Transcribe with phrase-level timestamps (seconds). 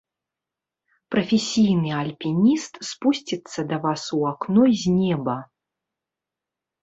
[1.15, 5.35] Прафесійны альпініст спусціцца да вас у акно з неба.